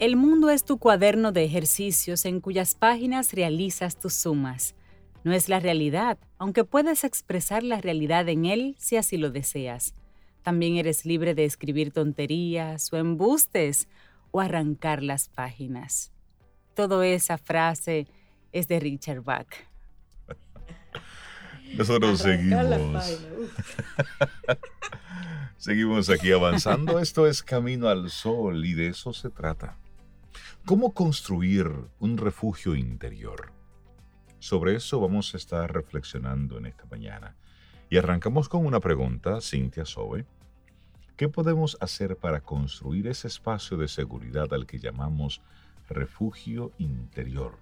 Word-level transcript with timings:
El 0.00 0.16
mundo 0.16 0.48
es 0.48 0.64
tu 0.64 0.78
cuaderno 0.78 1.30
de 1.30 1.44
ejercicios 1.44 2.24
en 2.24 2.40
cuyas 2.40 2.74
páginas 2.74 3.34
realizas 3.34 3.98
tus 3.98 4.14
sumas. 4.14 4.74
No 5.24 5.34
es 5.34 5.50
la 5.50 5.60
realidad, 5.60 6.16
aunque 6.38 6.64
puedes 6.64 7.04
expresar 7.04 7.62
la 7.62 7.82
realidad 7.82 8.26
en 8.30 8.46
él 8.46 8.76
si 8.78 8.96
así 8.96 9.18
lo 9.18 9.30
deseas. 9.30 9.94
También 10.42 10.78
eres 10.78 11.04
libre 11.04 11.34
de 11.34 11.44
escribir 11.44 11.92
tonterías 11.92 12.90
o 12.94 12.96
embustes 12.96 13.88
o 14.30 14.40
arrancar 14.40 15.02
las 15.02 15.28
páginas. 15.28 16.12
Todo 16.74 17.02
esa 17.02 17.36
frase 17.36 18.06
es 18.52 18.68
de 18.68 18.80
Richard 18.80 19.20
Bach. 19.20 19.54
Nosotros 21.76 22.20
seguimos. 22.20 23.20
seguimos 25.58 26.08
aquí 26.08 26.32
avanzando. 26.32 27.00
Esto 27.00 27.26
es 27.26 27.42
Camino 27.42 27.86
al 27.86 28.08
Sol 28.08 28.64
y 28.64 28.72
de 28.72 28.88
eso 28.88 29.12
se 29.12 29.28
trata. 29.28 29.76
¿Cómo 30.66 30.94
construir 30.94 31.68
un 31.98 32.16
refugio 32.16 32.76
interior? 32.76 33.52
Sobre 34.38 34.76
eso 34.76 35.00
vamos 35.00 35.34
a 35.34 35.36
estar 35.36 35.72
reflexionando 35.72 36.58
en 36.58 36.66
esta 36.66 36.84
mañana. 36.84 37.34
Y 37.88 37.96
arrancamos 37.96 38.48
con 38.48 38.64
una 38.64 38.78
pregunta, 38.78 39.40
Cintia 39.40 39.84
Sobe. 39.84 40.26
¿Qué 41.16 41.28
podemos 41.28 41.76
hacer 41.80 42.16
para 42.16 42.40
construir 42.40 43.08
ese 43.08 43.26
espacio 43.26 43.76
de 43.78 43.88
seguridad 43.88 44.54
al 44.54 44.66
que 44.66 44.78
llamamos 44.78 45.42
refugio 45.88 46.70
interior? 46.78 47.58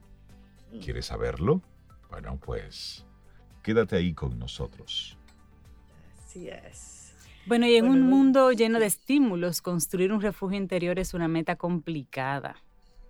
¿Quieres 0.82 1.06
saberlo? 1.06 1.62
Bueno, 2.10 2.38
pues 2.44 3.06
quédate 3.62 3.96
ahí 3.96 4.12
con 4.12 4.38
nosotros. 4.38 5.16
Así 6.18 6.48
es. 6.48 7.14
Bueno, 7.46 7.66
y 7.66 7.76
en 7.76 7.88
un 7.88 8.02
mundo 8.02 8.52
lleno 8.52 8.78
de 8.78 8.86
estímulos, 8.86 9.62
construir 9.62 10.12
un 10.12 10.20
refugio 10.20 10.58
interior 10.58 10.98
es 10.98 11.14
una 11.14 11.26
meta 11.26 11.56
complicada. 11.56 12.56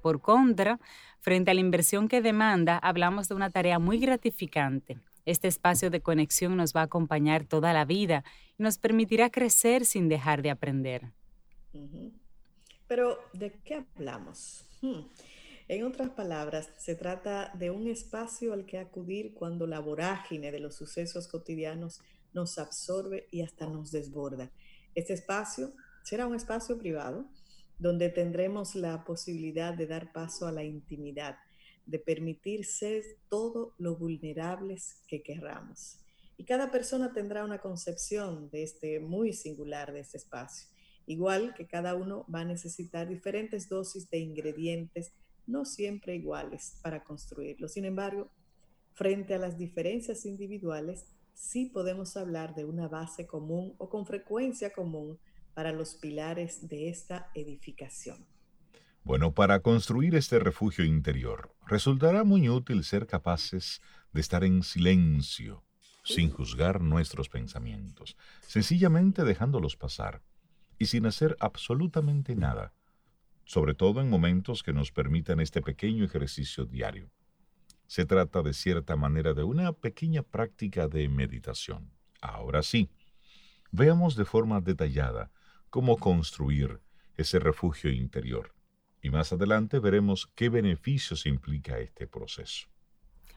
Por 0.09 0.23
contra, 0.23 0.81
frente 1.20 1.51
a 1.51 1.55
la 1.55 1.61
inversión 1.61 2.09
que 2.09 2.23
demanda, 2.23 2.78
hablamos 2.78 3.28
de 3.28 3.34
una 3.34 3.51
tarea 3.51 3.78
muy 3.78 3.98
gratificante, 3.98 4.97
este 5.27 5.48
espacio 5.48 5.91
de 5.91 6.01
conexión 6.01 6.56
nos 6.56 6.75
va 6.75 6.81
a 6.81 6.84
acompañar 6.84 7.45
toda 7.45 7.75
la 7.75 7.84
vida 7.84 8.25
y 8.59 8.62
nos 8.62 8.79
permitirá 8.79 9.29
crecer 9.29 9.84
sin 9.84 10.09
dejar 10.09 10.41
de 10.41 10.48
aprender. 10.48 11.12
Pero, 12.86 13.19
¿de 13.34 13.53
qué 13.62 13.84
hablamos? 13.97 14.64
Hmm. 14.81 15.03
En 15.69 15.84
otras 15.84 16.09
palabras, 16.09 16.70
se 16.79 16.95
trata 16.95 17.53
de 17.53 17.70
un 17.70 17.86
espacio 17.86 18.55
al 18.55 18.64
que 18.64 18.79
acudir 18.79 19.34
cuando 19.34 19.67
la 19.67 19.81
vorágine 19.81 20.51
de 20.51 20.61
los 20.61 20.75
sucesos 20.75 21.29
cotidianos 21.29 22.01
nos 22.33 22.56
absorbe 22.56 23.29
y 23.31 23.42
hasta 23.42 23.67
nos 23.67 23.91
desborda. 23.91 24.51
Este 24.95 25.12
espacio 25.12 25.75
será 26.03 26.27
un 26.27 26.34
espacio 26.34 26.79
privado 26.79 27.27
donde 27.78 28.08
tendremos 28.08 28.74
la 28.74 29.04
posibilidad 29.04 29.74
de 29.74 29.86
dar 29.86 30.12
paso 30.12 30.46
a 30.46 30.52
la 30.52 30.64
intimidad, 30.64 31.38
de 31.86 31.98
permitir 31.98 32.64
ser 32.64 33.05
todo 33.28 33.74
lo 33.78 33.96
vulnerables 33.96 35.02
que 35.06 35.22
querramos. 35.22 35.98
Y 36.36 36.44
cada 36.44 36.70
persona 36.70 37.12
tendrá 37.12 37.44
una 37.44 37.58
concepción 37.58 38.50
de 38.50 38.62
este 38.62 39.00
muy 39.00 39.33
singular 39.33 39.92
de 39.92 40.00
este 40.00 40.18
espacio. 40.18 40.68
Igual 41.06 41.55
que 41.55 41.67
cada 41.67 41.94
uno 41.94 42.27
va 42.33 42.40
a 42.40 42.44
necesitar 42.44 43.08
diferentes 43.08 43.68
dosis 43.68 44.11
de 44.11 44.18
ingredientes, 44.18 45.12
no 45.46 45.64
siempre 45.64 46.14
iguales, 46.14 46.78
para 46.83 47.02
construirlo. 47.02 47.67
Sin 47.68 47.84
embargo, 47.84 48.30
frente 48.92 49.34
a 49.34 49.38
las 49.38 49.56
diferencias 49.56 50.27
individuales, 50.27 51.06
sí 51.33 51.67
podemos 51.67 52.17
hablar 52.17 52.55
de 52.55 52.64
una 52.64 52.88
base 52.88 53.27
común 53.27 53.74
o 53.78 53.88
con 53.88 54.05
frecuencia 54.05 54.70
común 54.70 55.18
para 55.58 55.73
los 55.73 55.96
pilares 55.96 56.69
de 56.69 56.89
esta 56.89 57.33
edificación. 57.35 58.24
Bueno, 59.02 59.35
para 59.35 59.58
construir 59.58 60.14
este 60.14 60.39
refugio 60.39 60.85
interior, 60.85 61.52
resultará 61.67 62.23
muy 62.23 62.48
útil 62.48 62.85
ser 62.85 63.08
capaces 63.08 63.83
de 64.13 64.20
estar 64.20 64.45
en 64.45 64.63
silencio, 64.63 65.64
sin 66.05 66.30
juzgar 66.30 66.80
nuestros 66.80 67.29
pensamientos, 67.29 68.17
sencillamente 68.47 69.24
dejándolos 69.24 69.77
pasar 69.77 70.23
y 70.79 70.86
sin 70.86 71.07
hacer 71.07 71.36
absolutamente 71.41 72.36
nada, 72.36 72.73
sobre 73.45 73.74
todo 73.74 74.01
en 74.01 74.08
momentos 74.08 74.63
que 74.63 74.73
nos 74.73 74.92
permitan 74.92 75.41
este 75.41 75.61
pequeño 75.61 76.05
ejercicio 76.05 76.67
diario. 76.67 77.11
Se 77.89 78.05
trata 78.05 78.42
de 78.42 78.55
cierta 78.55 78.95
manera 78.95 79.35
de 79.35 79.42
una 79.42 79.73
pequeña 79.73 80.23
práctica 80.23 80.86
de 80.86 81.08
meditación. 81.08 81.91
Ahora 82.20 82.63
sí, 82.63 82.92
veamos 83.73 84.14
de 84.14 84.24
forma 84.24 84.61
detallada 84.61 85.33
cómo 85.70 85.96
construir 85.96 86.80
ese 87.17 87.39
refugio 87.39 87.90
interior 87.90 88.55
y 89.02 89.11
más 89.11 89.33
adelante 89.33 89.79
veremos 89.79 90.30
qué 90.34 90.48
beneficios 90.48 91.27
implica 91.27 91.79
este 91.79 92.06
proceso. 92.06 92.68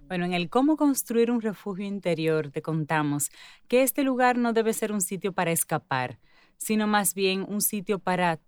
Bueno, 0.07 0.25
en 0.25 0.33
el 0.33 0.49
cómo 0.49 0.75
construir 0.75 1.31
un 1.31 1.41
refugio 1.41 1.85
interior 1.85 2.51
te 2.51 2.61
contamos 2.61 3.29
que 3.67 3.83
este 3.83 4.03
lugar 4.03 4.37
no 4.37 4.53
debe 4.53 4.73
ser 4.73 4.91
un 4.91 5.01
sitio 5.01 5.31
para 5.31 5.51
escapar, 5.51 6.19
sino 6.57 6.87
más 6.87 7.13
bien 7.13 7.45
un 7.47 7.61
sitio 7.61 7.99
para 7.99 8.39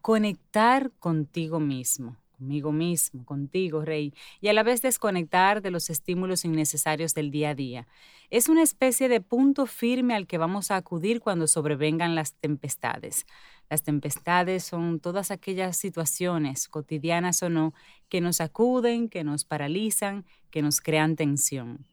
conectar 0.00 0.92
contigo 0.98 1.60
mismo 1.60 2.16
conmigo 2.44 2.72
mismo, 2.72 3.24
contigo, 3.24 3.86
Rey, 3.86 4.12
y 4.42 4.48
a 4.48 4.52
la 4.52 4.62
vez 4.62 4.82
desconectar 4.82 5.62
de 5.62 5.70
los 5.70 5.88
estímulos 5.88 6.44
innecesarios 6.44 7.14
del 7.14 7.30
día 7.30 7.50
a 7.50 7.54
día. 7.54 7.86
Es 8.28 8.50
una 8.50 8.62
especie 8.62 9.08
de 9.08 9.22
punto 9.22 9.64
firme 9.64 10.14
al 10.14 10.26
que 10.26 10.36
vamos 10.36 10.70
a 10.70 10.76
acudir 10.76 11.20
cuando 11.20 11.46
sobrevengan 11.46 12.14
las 12.14 12.34
tempestades. 12.34 13.24
Las 13.70 13.82
tempestades 13.82 14.62
son 14.62 15.00
todas 15.00 15.30
aquellas 15.30 15.78
situaciones, 15.78 16.68
cotidianas 16.68 17.42
o 17.42 17.48
no, 17.48 17.72
que 18.10 18.20
nos 18.20 18.42
acuden, 18.42 19.08
que 19.08 19.24
nos 19.24 19.46
paralizan, 19.46 20.26
que 20.50 20.60
nos 20.60 20.82
crean 20.82 21.16
tensión. 21.16 21.86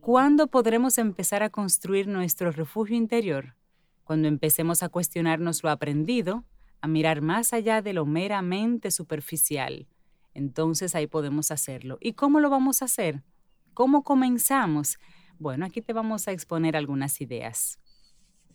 ¿Cuándo 0.00 0.46
podremos 0.46 0.96
empezar 0.96 1.42
a 1.42 1.50
construir 1.50 2.08
nuestro 2.08 2.52
refugio 2.52 2.96
interior? 2.96 3.54
Cuando 4.04 4.28
empecemos 4.28 4.82
a 4.82 4.88
cuestionarnos 4.88 5.62
lo 5.62 5.68
aprendido, 5.68 6.44
a 6.80 6.88
mirar 6.88 7.20
más 7.20 7.52
allá 7.52 7.82
de 7.82 7.92
lo 7.92 8.06
meramente 8.06 8.90
superficial. 8.90 9.86
Entonces 10.34 10.94
ahí 10.94 11.06
podemos 11.06 11.50
hacerlo. 11.50 11.98
¿Y 12.00 12.12
cómo 12.12 12.40
lo 12.40 12.50
vamos 12.50 12.82
a 12.82 12.86
hacer? 12.86 13.22
¿Cómo 13.74 14.04
comenzamos? 14.04 14.98
Bueno, 15.38 15.64
aquí 15.66 15.82
te 15.82 15.92
vamos 15.92 16.28
a 16.28 16.32
exponer 16.32 16.76
algunas 16.76 17.20
ideas. 17.20 17.78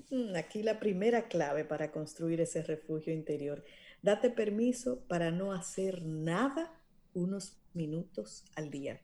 Mm, 0.10 0.36
aquí 0.36 0.64
la 0.64 0.80
primera 0.80 1.28
clave 1.28 1.66
para 1.66 1.92
construir 1.92 2.42
ese 2.42 2.64
refugio 2.64 3.14
interior. 3.14 3.64
Date 4.02 4.30
permiso 4.30 5.04
para 5.08 5.32
no 5.32 5.52
hacer 5.52 6.06
nada 6.06 6.72
unos 7.14 7.58
minutos 7.74 8.46
al 8.56 8.70
día. 8.70 9.02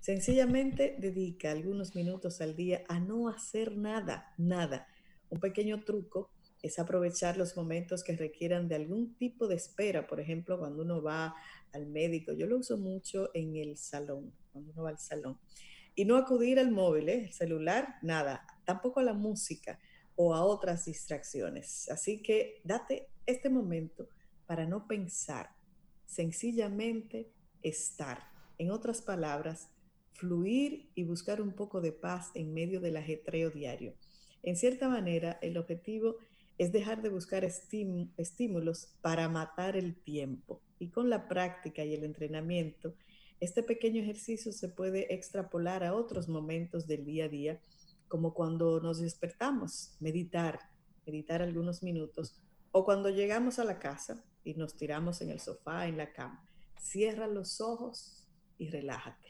Sencillamente 0.00 0.94
dedica 0.98 1.50
algunos 1.50 1.96
minutos 1.96 2.40
al 2.40 2.54
día 2.54 2.84
a 2.88 3.00
no 3.00 3.28
hacer 3.28 3.76
nada, 3.76 4.32
nada. 4.38 4.86
Un 5.30 5.40
pequeño 5.40 5.82
truco 5.82 6.30
es 6.62 6.78
aprovechar 6.78 7.36
los 7.36 7.56
momentos 7.56 8.02
que 8.02 8.16
requieran 8.16 8.68
de 8.68 8.76
algún 8.76 9.14
tipo 9.16 9.46
de 9.46 9.56
espera, 9.56 10.06
por 10.06 10.20
ejemplo, 10.20 10.58
cuando 10.58 10.82
uno 10.82 11.02
va 11.02 11.34
al 11.72 11.86
médico. 11.86 12.32
Yo 12.32 12.46
lo 12.46 12.58
uso 12.58 12.78
mucho 12.78 13.30
en 13.34 13.56
el 13.56 13.76
salón, 13.76 14.32
cuando 14.52 14.72
uno 14.72 14.82
va 14.82 14.90
al 14.90 14.98
salón. 14.98 15.38
Y 15.94 16.04
no 16.04 16.16
acudir 16.16 16.58
al 16.58 16.70
móvil, 16.70 17.08
¿eh? 17.08 17.24
el 17.24 17.32
celular, 17.32 17.96
nada, 18.02 18.46
tampoco 18.64 19.00
a 19.00 19.04
la 19.04 19.14
música 19.14 19.78
o 20.14 20.34
a 20.34 20.44
otras 20.44 20.84
distracciones. 20.84 21.88
Así 21.90 22.22
que 22.22 22.60
date 22.64 23.08
este 23.26 23.48
momento 23.48 24.08
para 24.46 24.66
no 24.66 24.86
pensar, 24.86 25.50
sencillamente 26.04 27.30
estar. 27.62 28.24
En 28.58 28.70
otras 28.70 29.02
palabras, 29.02 29.68
fluir 30.12 30.90
y 30.94 31.04
buscar 31.04 31.40
un 31.40 31.52
poco 31.52 31.80
de 31.80 31.92
paz 31.92 32.30
en 32.34 32.54
medio 32.54 32.80
del 32.80 32.96
ajetreo 32.96 33.50
diario. 33.50 33.94
En 34.42 34.56
cierta 34.56 34.88
manera, 34.88 35.38
el 35.42 35.58
objetivo 35.58 36.16
es 36.58 36.72
dejar 36.72 37.02
de 37.02 37.10
buscar 37.10 37.44
estímulos 37.44 38.94
para 39.02 39.28
matar 39.28 39.76
el 39.76 39.94
tiempo. 39.94 40.62
Y 40.78 40.88
con 40.88 41.10
la 41.10 41.28
práctica 41.28 41.84
y 41.84 41.94
el 41.94 42.04
entrenamiento, 42.04 42.94
este 43.40 43.62
pequeño 43.62 44.02
ejercicio 44.02 44.52
se 44.52 44.68
puede 44.68 45.14
extrapolar 45.14 45.84
a 45.84 45.94
otros 45.94 46.28
momentos 46.28 46.86
del 46.86 47.04
día 47.04 47.26
a 47.26 47.28
día 47.28 47.60
como 48.08 48.34
cuando 48.34 48.80
nos 48.80 49.00
despertamos, 49.00 49.96
meditar, 50.00 50.60
meditar 51.06 51.42
algunos 51.42 51.82
minutos, 51.82 52.40
o 52.72 52.84
cuando 52.84 53.10
llegamos 53.10 53.58
a 53.58 53.64
la 53.64 53.78
casa 53.78 54.24
y 54.44 54.54
nos 54.54 54.76
tiramos 54.76 55.20
en 55.22 55.30
el 55.30 55.40
sofá, 55.40 55.86
en 55.86 55.96
la 55.96 56.12
cama, 56.12 56.46
cierra 56.78 57.26
los 57.26 57.60
ojos 57.60 58.28
y 58.58 58.68
relájate. 58.68 59.25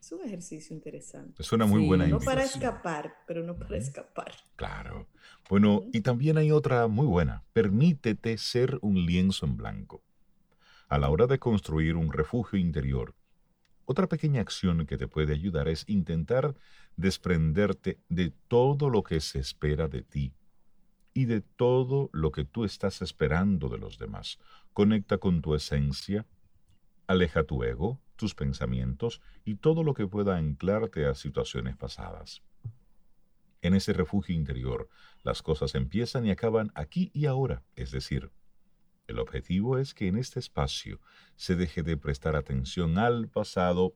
Es 0.00 0.12
un 0.12 0.24
ejercicio 0.24 0.74
interesante. 0.74 1.42
Es 1.42 1.52
una 1.52 1.66
muy 1.66 1.86
buena 1.86 2.06
No 2.06 2.20
para 2.20 2.42
escapar, 2.42 3.14
pero 3.26 3.44
no 3.44 3.56
para 3.58 3.76
escapar. 3.76 4.32
Claro. 4.56 5.08
Bueno, 5.48 5.84
y 5.92 6.00
también 6.00 6.38
hay 6.38 6.50
otra 6.50 6.88
muy 6.88 7.06
buena. 7.06 7.44
Permítete 7.52 8.38
ser 8.38 8.78
un 8.80 9.04
lienzo 9.04 9.44
en 9.44 9.58
blanco. 9.58 10.02
A 10.88 10.98
la 10.98 11.10
hora 11.10 11.26
de 11.26 11.38
construir 11.38 11.96
un 11.96 12.12
refugio 12.12 12.58
interior, 12.58 13.14
otra 13.84 14.08
pequeña 14.08 14.40
acción 14.40 14.86
que 14.86 14.96
te 14.96 15.06
puede 15.06 15.34
ayudar 15.34 15.68
es 15.68 15.84
intentar 15.86 16.54
desprenderte 16.96 18.00
de 18.08 18.32
todo 18.48 18.88
lo 18.88 19.02
que 19.02 19.20
se 19.20 19.38
espera 19.38 19.86
de 19.88 20.02
ti 20.02 20.32
y 21.12 21.26
de 21.26 21.40
todo 21.40 22.08
lo 22.12 22.30
que 22.32 22.44
tú 22.44 22.64
estás 22.64 23.02
esperando 23.02 23.68
de 23.68 23.78
los 23.78 23.98
demás. 23.98 24.38
Conecta 24.72 25.18
con 25.18 25.42
tu 25.42 25.54
esencia, 25.54 26.26
aleja 27.06 27.44
tu 27.44 27.64
ego, 27.64 28.00
tus 28.20 28.34
pensamientos 28.34 29.22
y 29.46 29.54
todo 29.54 29.82
lo 29.82 29.94
que 29.94 30.06
pueda 30.06 30.36
anclarte 30.36 31.06
a 31.06 31.14
situaciones 31.14 31.74
pasadas. 31.76 32.42
En 33.62 33.74
ese 33.74 33.94
refugio 33.94 34.34
interior, 34.34 34.90
las 35.22 35.42
cosas 35.42 35.74
empiezan 35.74 36.26
y 36.26 36.30
acaban 36.30 36.70
aquí 36.74 37.10
y 37.14 37.24
ahora, 37.24 37.62
es 37.76 37.92
decir, 37.92 38.30
el 39.06 39.18
objetivo 39.18 39.78
es 39.78 39.94
que 39.94 40.06
en 40.06 40.16
este 40.16 40.38
espacio 40.38 41.00
se 41.36 41.56
deje 41.56 41.82
de 41.82 41.96
prestar 41.96 42.36
atención 42.36 42.98
al 42.98 43.28
pasado 43.28 43.94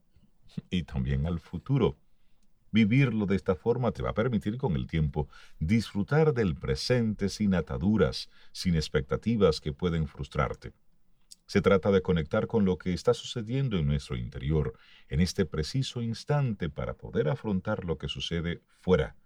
y 0.71 0.85
también 0.85 1.27
al 1.27 1.39
futuro. 1.39 1.99
Vivirlo 2.73 3.27
de 3.27 3.37
esta 3.37 3.55
forma 3.55 3.93
te 3.93 4.03
va 4.03 4.11
a 4.11 4.15
permitir 4.15 4.57
con 4.57 4.75
el 4.75 4.87
tiempo 4.87 5.29
disfrutar 5.61 6.33
del 6.33 6.57
presente 6.57 7.29
sin 7.29 7.55
ataduras, 7.55 8.31
sin 8.53 8.75
expectativas 8.75 9.61
que 9.61 9.75
pueden 9.75 10.09
frustrarte. 10.09 10.73
Se 11.47 11.61
trata 11.61 11.91
de 11.91 12.03
conectar 12.03 12.47
con 12.47 12.65
lo 12.65 12.79
que 12.79 12.93
está 12.93 13.15
sucediendo 13.15 13.77
en 13.79 13.87
nuestro 13.87 14.17
interior 14.17 14.75
en 15.09 15.21
este 15.21 15.45
preciso 15.45 16.03
instante 16.03 16.71
para 16.71 16.95
poder 16.95 17.29
afrontar 17.29 17.85
lo 17.85 17.99
que 17.99 18.09
sucede 18.09 18.63
fuera 18.81 19.17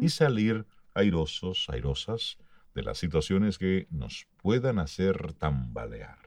y 0.00 0.10
salir 0.10 0.66
airosos, 0.94 1.68
airosas 1.68 2.38
de 2.74 2.82
las 2.82 2.98
situaciones 2.98 3.58
que 3.58 3.86
nos 3.90 4.26
puedan 4.36 4.78
hacer 4.78 5.32
tambalear. 5.34 6.18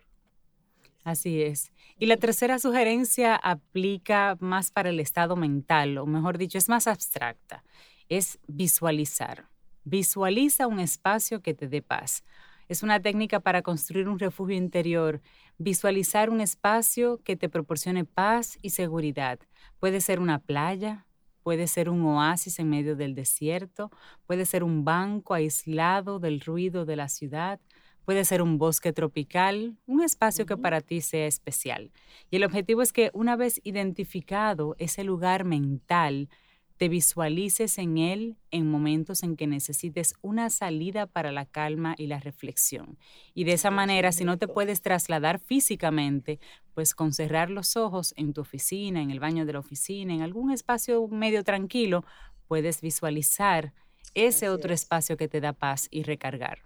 Así 1.03 1.43
es. 1.43 1.71
Y 1.99 2.07
la 2.07 2.17
tercera 2.17 2.57
sugerencia 2.57 3.35
aplica 3.35 4.37
más 4.39 4.71
para 4.71 4.89
el 4.89 4.99
estado 4.99 5.35
mental, 5.35 5.99
o 5.99 6.07
mejor 6.07 6.39
dicho, 6.39 6.57
es 6.57 6.67
más 6.67 6.87
abstracta. 6.87 7.63
Es 8.09 8.39
visualizar. 8.47 9.47
Visualiza 9.83 10.65
un 10.65 10.79
espacio 10.79 11.41
que 11.41 11.53
te 11.53 11.67
dé 11.67 11.83
paz. 11.83 12.23
Es 12.67 12.81
una 12.81 12.99
técnica 12.99 13.39
para 13.39 13.61
construir 13.61 14.09
un 14.09 14.17
refugio 14.17 14.55
interior. 14.55 15.21
Visualizar 15.59 16.31
un 16.31 16.41
espacio 16.41 17.21
que 17.23 17.35
te 17.35 17.47
proporcione 17.47 18.05
paz 18.05 18.57
y 18.63 18.71
seguridad. 18.71 19.39
Puede 19.79 20.01
ser 20.01 20.19
una 20.19 20.39
playa, 20.39 21.05
puede 21.43 21.67
ser 21.67 21.89
un 21.89 22.01
oasis 22.01 22.57
en 22.57 22.71
medio 22.71 22.95
del 22.95 23.13
desierto, 23.13 23.91
puede 24.25 24.45
ser 24.47 24.63
un 24.63 24.83
banco 24.83 25.35
aislado 25.35 26.17
del 26.17 26.41
ruido 26.41 26.85
de 26.85 26.95
la 26.95 27.07
ciudad, 27.07 27.59
puede 28.03 28.25
ser 28.25 28.41
un 28.41 28.57
bosque 28.57 28.93
tropical, 28.93 29.77
un 29.85 30.01
espacio 30.01 30.47
que 30.47 30.57
para 30.57 30.81
ti 30.81 31.01
sea 31.01 31.27
especial. 31.27 31.91
Y 32.31 32.37
el 32.37 32.45
objetivo 32.45 32.81
es 32.81 32.91
que 32.91 33.11
una 33.13 33.35
vez 33.35 33.61
identificado 33.63 34.75
ese 34.79 35.03
lugar 35.03 35.43
mental, 35.43 36.29
te 36.77 36.89
visualices 36.89 37.77
en 37.77 37.97
él 37.97 38.37
en 38.51 38.69
momentos 38.69 39.23
en 39.23 39.35
que 39.35 39.47
necesites 39.47 40.13
una 40.21 40.49
salida 40.49 41.07
para 41.07 41.31
la 41.31 41.45
calma 41.45 41.95
y 41.97 42.07
la 42.07 42.19
reflexión. 42.19 42.97
Y 43.33 43.45
de 43.45 43.53
esa 43.53 43.71
manera, 43.71 44.11
si 44.11 44.25
no 44.25 44.37
te 44.37 44.47
puedes 44.47 44.81
trasladar 44.81 45.39
físicamente, 45.39 46.39
pues 46.73 46.93
con 46.93 47.13
cerrar 47.13 47.49
los 47.49 47.77
ojos 47.77 48.13
en 48.17 48.33
tu 48.33 48.41
oficina, 48.41 49.01
en 49.01 49.11
el 49.11 49.19
baño 49.19 49.45
de 49.45 49.53
la 49.53 49.59
oficina, 49.59 50.13
en 50.13 50.21
algún 50.21 50.51
espacio 50.51 51.07
medio 51.07 51.43
tranquilo, 51.43 52.03
puedes 52.47 52.81
visualizar 52.81 53.73
ese 54.13 54.49
otro 54.49 54.73
espacio 54.73 55.17
que 55.17 55.27
te 55.27 55.41
da 55.41 55.53
paz 55.53 55.87
y 55.91 56.03
recargar. 56.03 56.59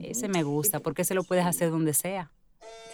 Ese 0.00 0.28
me 0.28 0.42
gusta 0.42 0.80
porque 0.80 1.04
se 1.04 1.14
lo 1.14 1.24
puedes 1.24 1.46
hacer 1.46 1.70
donde 1.70 1.94
sea. 1.94 2.30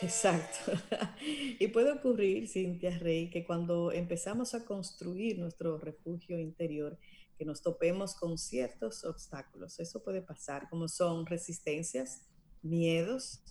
Exacto. 0.01 0.73
y 1.59 1.69
puede 1.69 1.93
ocurrir, 1.93 2.49
Cintia 2.49 2.99
Rey, 2.99 3.31
que 3.31 3.45
cuando 3.45 3.93
empezamos 3.93 4.55
a 4.55 4.65
construir 4.65 5.39
nuestro 5.39 5.79
refugio 5.79 6.39
interior, 6.39 6.99
que 7.39 7.45
nos 7.45 7.63
topemos 7.63 8.15
con 8.15 8.39
ciertos 8.39 9.05
obstáculos. 9.05 9.81
Eso 9.81 10.03
puede 10.03 10.23
pasar, 10.23 10.69
como 10.69 10.89
son 10.89 11.27
resistencias, 11.27 12.23
miedos, 12.63 13.43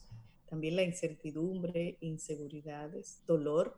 también 0.50 0.76
la 0.76 0.84
incertidumbre, 0.84 1.98
inseguridades, 2.02 3.22
dolor. 3.26 3.78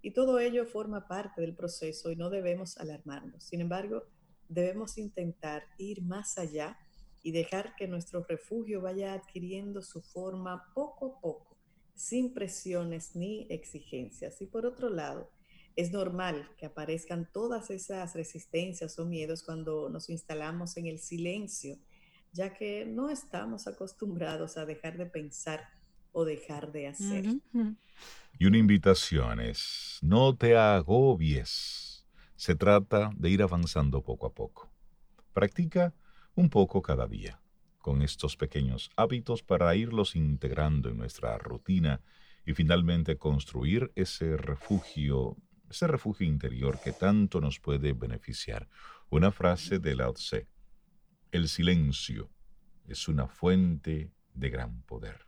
Y 0.00 0.12
todo 0.12 0.38
ello 0.38 0.66
forma 0.66 1.06
parte 1.06 1.40
del 1.40 1.54
proceso 1.54 2.10
y 2.10 2.16
no 2.16 2.30
debemos 2.30 2.78
alarmarnos. 2.78 3.44
Sin 3.44 3.60
embargo, 3.60 4.04
debemos 4.48 4.98
intentar 4.98 5.64
ir 5.78 6.02
más 6.02 6.38
allá 6.38 6.78
y 7.22 7.32
dejar 7.32 7.74
que 7.76 7.86
nuestro 7.86 8.24
refugio 8.24 8.80
vaya 8.80 9.14
adquiriendo 9.14 9.82
su 9.82 10.02
forma 10.02 10.72
poco 10.74 11.06
a 11.06 11.20
poco 11.20 11.51
sin 11.94 12.32
presiones 12.34 13.14
ni 13.16 13.46
exigencias. 13.50 14.40
Y 14.40 14.46
por 14.46 14.66
otro 14.66 14.88
lado, 14.88 15.30
es 15.76 15.92
normal 15.92 16.50
que 16.58 16.66
aparezcan 16.66 17.28
todas 17.32 17.70
esas 17.70 18.14
resistencias 18.14 18.98
o 18.98 19.06
miedos 19.06 19.42
cuando 19.42 19.88
nos 19.88 20.10
instalamos 20.10 20.76
en 20.76 20.86
el 20.86 20.98
silencio, 20.98 21.78
ya 22.32 22.54
que 22.54 22.84
no 22.84 23.10
estamos 23.10 23.66
acostumbrados 23.66 24.56
a 24.56 24.66
dejar 24.66 24.98
de 24.98 25.06
pensar 25.06 25.68
o 26.12 26.24
dejar 26.24 26.72
de 26.72 26.88
hacer. 26.88 27.26
Y 28.38 28.46
una 28.46 28.58
invitación 28.58 29.40
es, 29.40 29.98
no 30.02 30.36
te 30.36 30.56
agobies. 30.56 32.06
Se 32.36 32.54
trata 32.54 33.10
de 33.16 33.30
ir 33.30 33.42
avanzando 33.42 34.02
poco 34.02 34.26
a 34.26 34.34
poco. 34.34 34.70
Practica 35.32 35.94
un 36.34 36.50
poco 36.50 36.82
cada 36.82 37.06
día 37.06 37.41
con 37.82 38.00
estos 38.00 38.36
pequeños 38.36 38.90
hábitos 38.96 39.42
para 39.42 39.74
irlos 39.74 40.16
integrando 40.16 40.88
en 40.88 40.96
nuestra 40.96 41.36
rutina 41.36 42.00
y 42.46 42.54
finalmente 42.54 43.18
construir 43.18 43.92
ese 43.94 44.36
refugio, 44.36 45.36
ese 45.68 45.86
refugio 45.86 46.26
interior 46.26 46.80
que 46.82 46.92
tanto 46.92 47.40
nos 47.40 47.60
puede 47.60 47.92
beneficiar. 47.92 48.68
Una 49.10 49.30
frase 49.30 49.78
de 49.78 49.94
Lao 49.94 50.14
Tse, 50.14 50.48
el 51.32 51.48
silencio 51.48 52.30
es 52.86 53.08
una 53.08 53.26
fuente 53.26 54.12
de 54.32 54.50
gran 54.50 54.82
poder. 54.82 55.26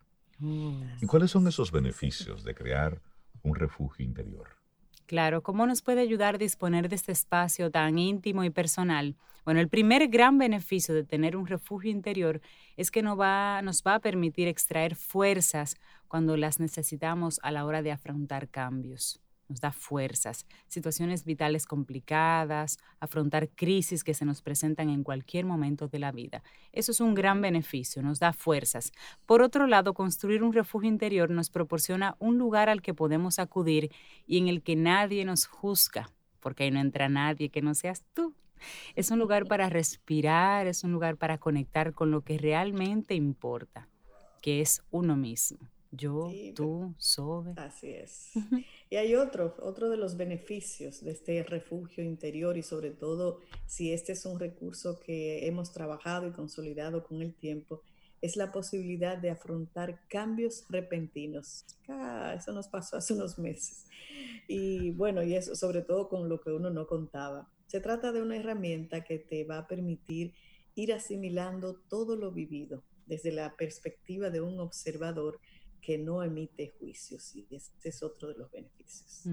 ¿Y 1.01 1.07
cuáles 1.07 1.31
son 1.31 1.47
esos 1.47 1.71
beneficios 1.71 2.45
de 2.45 2.55
crear 2.55 3.01
un 3.43 3.55
refugio 3.55 4.05
interior? 4.05 4.64
Claro, 5.07 5.43
¿cómo 5.43 5.67
nos 5.67 5.83
puede 5.83 6.01
ayudar 6.01 6.37
a 6.37 6.39
disponer 6.39 6.89
de 6.89 6.97
este 6.97 7.13
espacio 7.13 7.71
tan 7.71 7.99
íntimo 7.99 8.43
y 8.45 8.51
personal? 8.51 9.17
Bueno, 9.45 9.61
el 9.61 9.69
primer 9.69 10.09
gran 10.09 10.39
beneficio 10.39 10.95
de 10.95 11.05
tener 11.05 11.37
un 11.37 11.47
refugio 11.47 11.91
interior 11.91 12.41
es 12.77 12.91
que 12.91 13.03
nos 13.03 13.19
va, 13.21 13.61
nos 13.63 13.83
va 13.83 13.97
a 13.97 14.01
permitir 14.01 14.49
extraer 14.49 14.95
fuerzas 14.97 15.77
cuando 16.09 16.37
las 16.39 16.59
necesitamos 16.59 17.39
a 17.43 17.51
la 17.51 17.67
hora 17.67 17.83
de 17.83 17.93
afrontar 17.93 18.49
cambios 18.49 19.24
nos 19.49 19.61
da 19.61 19.73
fuerzas, 19.73 20.47
situaciones 20.69 21.25
vitales 21.25 21.67
complicadas, 21.67 22.79
afrontar 23.01 23.49
crisis 23.51 24.05
que 24.05 24.15
se 24.15 24.25
nos 24.25 24.43
presentan 24.43 24.89
en 24.91 25.05
cualquier 25.05 25.45
momento 25.45 25.89
de 25.89 25.99
la 25.99 26.13
vida. 26.13 26.43
Eso 26.73 26.93
es 26.93 27.01
un 27.01 27.15
gran 27.15 27.41
beneficio, 27.41 28.03
nos 28.03 28.19
da 28.19 28.33
fuerzas. 28.33 28.93
Por 29.27 29.43
otro 29.43 29.67
lado, 29.67 29.95
construir 29.95 30.43
un 30.43 30.53
refugio 30.53 30.89
interior 30.89 31.31
nos 31.31 31.51
proporciona 31.51 32.17
un 32.19 32.39
lugar 32.39 32.69
al 32.69 32.83
que 32.83 32.95
podemos 32.95 33.39
acudir 33.39 33.91
y 34.27 34.39
en 34.39 34.49
el 34.49 34.63
que 34.63 34.77
nadie 34.77 35.25
nos 35.25 35.47
juzga, 35.47 36.11
porque 36.41 36.65
ahí 36.65 36.71
no 36.71 36.81
entra 36.81 37.09
nadie 37.09 37.51
que 37.51 37.63
no 37.63 37.75
seas 37.75 38.05
tú. 38.15 38.35
Es 38.95 39.11
un 39.11 39.19
lugar 39.19 39.47
para 39.47 39.69
respirar, 39.69 40.67
es 40.67 40.85
un 40.85 40.93
lugar 40.93 41.17
para 41.17 41.39
conectar 41.39 41.93
con 41.93 42.11
lo 42.11 42.23
que 42.23 42.39
realmente 42.39 43.15
importa, 43.15 43.89
que 44.41 44.61
es 44.61 44.83
uno 44.91 45.17
mismo. 45.17 45.59
Yo, 45.97 46.33
tú, 46.57 46.93
Sobe. 46.99 47.55
Así 47.57 47.89
es. 47.89 48.33
Y 48.95 48.97
hay 48.97 49.17
otro, 49.17 49.57
otro 49.61 49.91
de 49.91 49.97
los 49.97 50.17
beneficios 50.17 51.03
de 51.03 51.11
este 51.11 51.43
refugio 51.43 52.05
interior 52.05 52.57
y 52.57 52.63
sobre 52.63 52.91
todo 52.91 53.41
si 53.67 53.93
este 53.93 54.13
es 54.13 54.25
un 54.25 54.39
recurso 54.39 55.01
que 55.01 55.49
hemos 55.49 55.73
trabajado 55.73 56.29
y 56.29 56.31
consolidado 56.31 57.03
con 57.03 57.21
el 57.21 57.35
tiempo, 57.35 57.83
es 58.23 58.37
la 58.37 58.53
posibilidad 58.53 59.19
de 59.19 59.31
afrontar 59.31 60.07
cambios 60.07 60.65
repentinos. 60.69 61.65
Ah, 61.89 62.35
eso 62.39 62.53
nos 62.53 62.69
pasó 62.69 62.99
hace 62.99 63.15
unos 63.15 63.37
meses. 63.37 63.85
Y 64.47 64.93
bueno, 64.93 65.25
y 65.25 65.35
eso 65.35 65.57
sobre 65.57 65.83
todo 65.83 66.09
con 66.09 66.29
lo 66.29 66.41
que 66.41 66.53
uno 66.53 66.71
no 66.71 66.87
contaba. 66.87 67.51
Se 67.67 67.81
trata 67.81 68.13
de 68.13 68.23
una 68.23 68.37
herramienta 68.37 69.03
que 69.03 69.19
te 69.19 69.43
va 69.43 69.59
a 69.59 69.67
permitir 69.67 70.35
ir 70.77 70.93
asimilando 70.93 71.81
todo 71.89 72.15
lo 72.15 72.31
vivido 72.31 72.85
desde 73.07 73.33
la 73.33 73.57
perspectiva 73.57 74.31
de 74.31 74.41
un 74.41 74.61
observador 74.61 75.41
que 75.85 75.99
no 75.99 76.23
emite 76.23 76.73
juicios 76.79 77.37
y 77.37 77.47
este 77.51 77.91
es 77.91 78.03
otro 78.03 78.29
de 78.29 78.39
los 78.39 78.51
beneficios. 78.51 79.25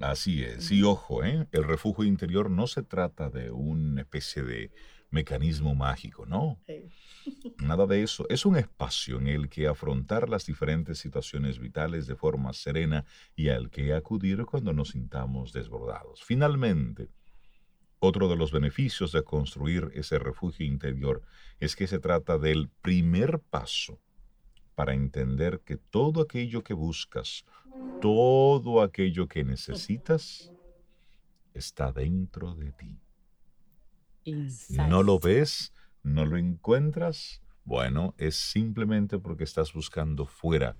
Así 0.00 0.42
es, 0.42 0.70
y 0.70 0.82
ojo, 0.82 1.24
¿eh? 1.24 1.48
el 1.50 1.64
refugio 1.64 2.04
interior 2.04 2.50
no 2.50 2.66
se 2.66 2.82
trata 2.82 3.30
de 3.30 3.50
una 3.50 4.02
especie 4.02 4.42
de 4.42 4.70
mecanismo 5.10 5.74
mágico, 5.74 6.26
¿no? 6.26 6.60
nada 7.58 7.86
de 7.86 8.02
eso. 8.02 8.26
Es 8.28 8.44
un 8.44 8.56
espacio 8.56 9.18
en 9.18 9.28
el 9.28 9.48
que 9.48 9.66
afrontar 9.66 10.28
las 10.28 10.44
diferentes 10.44 10.98
situaciones 10.98 11.58
vitales 11.58 12.06
de 12.06 12.16
forma 12.16 12.52
serena 12.52 13.06
y 13.34 13.48
al 13.48 13.70
que 13.70 13.94
acudir 13.94 14.44
cuando 14.44 14.74
nos 14.74 14.90
sintamos 14.90 15.54
desbordados. 15.54 16.22
Finalmente, 16.22 17.08
otro 17.98 18.28
de 18.28 18.36
los 18.36 18.52
beneficios 18.52 19.12
de 19.12 19.24
construir 19.24 19.90
ese 19.94 20.18
refugio 20.18 20.66
interior 20.66 21.22
es 21.58 21.74
que 21.74 21.86
se 21.86 21.98
trata 21.98 22.36
del 22.38 22.68
primer 22.82 23.40
paso 23.40 24.00
para 24.78 24.94
entender 24.94 25.62
que 25.64 25.76
todo 25.76 26.20
aquello 26.20 26.62
que 26.62 26.72
buscas, 26.72 27.44
todo 28.00 28.80
aquello 28.80 29.26
que 29.26 29.42
necesitas, 29.42 30.52
está 31.52 31.90
dentro 31.90 32.54
de 32.54 32.70
ti. 32.70 33.00
No 34.86 35.02
lo 35.02 35.18
ves, 35.18 35.72
no 36.04 36.24
lo 36.24 36.36
encuentras, 36.36 37.42
bueno, 37.64 38.14
es 38.18 38.36
simplemente 38.36 39.18
porque 39.18 39.42
estás 39.42 39.72
buscando 39.72 40.26
fuera 40.26 40.76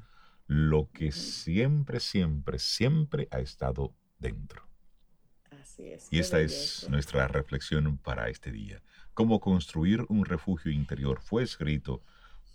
lo 0.47 0.89
que 0.93 1.11
siempre, 1.11 1.99
siempre, 1.99 2.61
siempre 2.61 3.27
ha 3.33 3.41
estado 3.41 3.97
dentro. 4.21 4.63
Así 5.51 5.89
es. 5.89 6.07
Y 6.13 6.21
esta 6.21 6.39
es 6.39 6.87
nuestra 6.89 7.27
reflexión 7.27 7.99
para 7.99 8.29
este 8.29 8.53
día. 8.53 8.81
Cómo 9.13 9.41
construir 9.41 10.07
un 10.09 10.25
refugio 10.25 10.71
interior 10.71 11.21
fue 11.21 11.43
escrito 11.43 12.05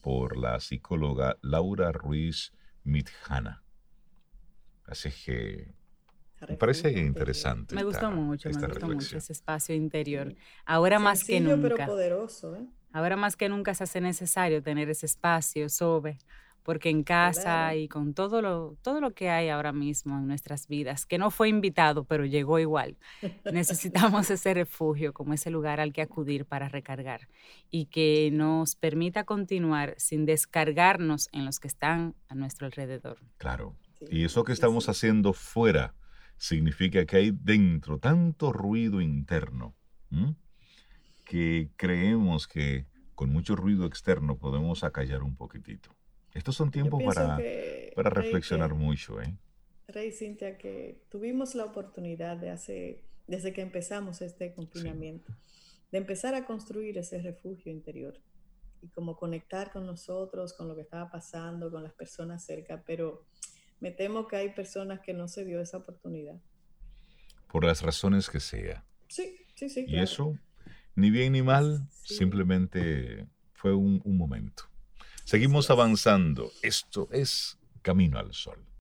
por 0.04 0.38
la 0.38 0.60
psicóloga 0.60 1.38
Laura 1.42 1.94
Ruiz 1.94 2.52
Mitjana. 2.84 3.64
Así 4.86 5.10
que 5.10 5.74
me 6.48 6.58
parece 6.58 6.92
interesante. 6.92 7.74
Me 7.74 7.84
gustó 7.84 8.12
mucho, 8.12 8.50
me 8.50 8.68
gustó 8.68 8.88
mucho 8.88 9.18
ese 9.18 9.32
espacio 9.32 9.74
interior. 9.74 10.36
Ahora 10.66 11.00
más 11.00 11.24
que 11.24 11.40
nunca. 11.40 11.76
pero 11.76 11.86
poderoso. 11.86 12.54
¿eh? 12.58 12.68
Ahora 12.92 13.16
más 13.16 13.38
que 13.38 13.48
nunca 13.48 13.74
se 13.74 13.86
hace 13.86 14.02
necesario 14.02 14.62
tener 14.62 14.90
ese 14.90 15.06
espacio 15.06 15.70
sobre, 15.70 16.18
porque 16.64 16.90
en 16.90 17.04
casa 17.04 17.76
y 17.76 17.88
con 17.88 18.14
todo 18.14 18.42
lo, 18.42 18.78
todo 18.82 19.02
lo 19.02 19.12
que 19.12 19.30
hay 19.30 19.50
ahora 19.50 19.74
mismo 19.74 20.18
en 20.18 20.28
nuestras 20.28 20.68
vidas, 20.68 21.06
que 21.06 21.18
no 21.18 21.30
fue 21.30 21.50
invitado, 21.50 22.06
pero 22.06 22.26
llegó 22.26 22.60
igual, 22.60 22.98
necesitamos 23.52 24.30
ese 24.32 24.54
refugio 24.54 25.14
como 25.14 25.34
ese 25.34 25.50
lugar 25.50 25.80
al 25.80 25.94
que 25.94 26.02
acudir 26.02 26.46
para 26.46 26.70
recargar 26.70 27.28
y 27.70 27.86
que 27.86 28.30
nos 28.32 28.76
permita 28.76 29.24
continuar 29.24 29.96
sin 29.98 30.26
descargarnos 30.26 31.30
en 31.32 31.46
los 31.46 31.60
que 31.60 31.68
están 31.68 32.16
a 32.30 32.36
nuestro 32.36 32.66
alrededor. 32.66 33.20
Claro. 33.38 33.76
y 34.10 34.26
eso 34.26 34.44
que 34.44 34.52
estamos 34.52 34.90
haciendo 34.90 35.34
fuera 35.34 35.94
significa 36.38 37.06
que 37.06 37.18
hay 37.18 37.32
dentro 37.32 38.00
tanto 38.00 38.52
ruido 38.52 39.00
interno 39.02 39.76
que 41.24 41.70
creemos 41.78 42.48
que 42.48 42.86
con 43.16 43.32
mucho 43.32 43.56
ruido 43.56 43.86
externo 43.86 44.38
podemos 44.38 44.84
acallar 44.84 45.24
un 45.24 45.36
poquitito. 45.36 45.96
Estos 46.34 46.56
son 46.56 46.72
tiempos 46.72 47.04
para, 47.04 47.40
para 47.96 48.10
reflexionar 48.10 48.74
mucho. 48.74 49.22
¿eh? 49.22 49.38
Rey 49.88 50.12
Cintia, 50.12 50.58
que 50.58 51.04
tuvimos 51.10 51.54
la 51.56 51.66
oportunidad 51.66 52.38
de 52.38 52.50
hace, 52.50 53.04
desde 53.28 53.54
que 53.54 53.62
empezamos 53.62 54.22
este 54.22 54.54
confinamiento, 54.54 55.32
de 55.92 55.98
empezar 56.00 56.34
a 56.34 56.46
construir 56.46 56.98
ese 56.98 57.22
refugio 57.22 57.72
interior 57.72 58.20
y 58.82 58.88
como 58.88 59.16
conectar 59.16 59.72
con 59.72 59.86
nosotros, 59.86 60.54
con 60.54 60.68
lo 60.68 60.76
que 60.76 60.82
estaba 60.82 61.12
pasando, 61.12 61.70
con 61.70 61.84
las 61.84 61.94
personas 61.94 62.44
cerca, 62.44 62.84
pero 62.86 63.24
me 63.80 63.92
temo 63.92 64.28
que 64.28 64.38
hay 64.38 64.50
personas 64.50 65.02
que 65.02 65.14
no 65.14 65.28
se 65.28 65.46
dio 65.46 65.62
esa 65.62 65.78
oportunidad. 65.78 66.42
Por 67.52 67.64
las 67.64 67.84
razones 67.84 68.30
que 68.30 68.40
sea. 68.40 68.84
Sí, 69.08 69.38
sí, 69.54 69.70
sí. 69.70 69.86
Y 69.88 70.00
eso, 70.00 70.36
ni 70.96 71.12
bien 71.12 71.34
ni 71.34 71.44
mal, 71.44 71.88
simplemente 72.04 73.28
fue 73.54 73.76
un 73.76 74.02
momento. 74.18 74.73
Seguimos 75.26 75.70
avanzando. 75.70 76.52
Esto 76.62 77.08
es 77.12 77.58
Camino 77.82 78.20
al 78.20 78.34
Sol. 78.34 78.64